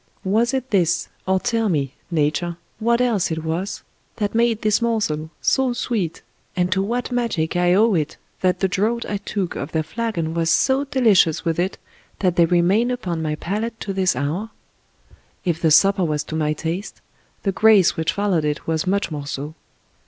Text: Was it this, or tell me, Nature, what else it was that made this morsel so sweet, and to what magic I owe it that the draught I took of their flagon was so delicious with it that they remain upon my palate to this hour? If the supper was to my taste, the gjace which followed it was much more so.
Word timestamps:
Was 0.25 0.51
it 0.51 0.71
this, 0.71 1.09
or 1.27 1.39
tell 1.39 1.69
me, 1.69 1.93
Nature, 2.09 2.57
what 2.79 3.01
else 3.01 3.29
it 3.29 3.43
was 3.43 3.83
that 4.15 4.33
made 4.33 4.63
this 4.63 4.81
morsel 4.81 5.29
so 5.43 5.73
sweet, 5.73 6.23
and 6.55 6.71
to 6.71 6.81
what 6.81 7.11
magic 7.11 7.55
I 7.55 7.75
owe 7.75 7.93
it 7.93 8.17
that 8.39 8.61
the 8.61 8.67
draught 8.67 9.05
I 9.07 9.17
took 9.17 9.55
of 9.55 9.73
their 9.73 9.83
flagon 9.83 10.33
was 10.33 10.49
so 10.49 10.85
delicious 10.85 11.45
with 11.45 11.59
it 11.59 11.77
that 12.17 12.35
they 12.35 12.45
remain 12.47 12.89
upon 12.89 13.21
my 13.21 13.35
palate 13.35 13.79
to 13.81 13.93
this 13.93 14.15
hour? 14.15 14.49
If 15.45 15.61
the 15.61 15.69
supper 15.69 16.03
was 16.03 16.23
to 16.23 16.35
my 16.35 16.53
taste, 16.53 16.99
the 17.43 17.53
gjace 17.53 17.95
which 17.95 18.13
followed 18.13 18.43
it 18.43 18.65
was 18.65 18.87
much 18.87 19.11
more 19.11 19.27
so. 19.27 19.53